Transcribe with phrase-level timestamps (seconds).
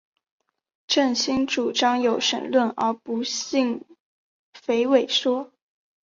[0.87, 3.83] 郑兴主张有神论而不信
[4.65, 5.51] 谶纬说。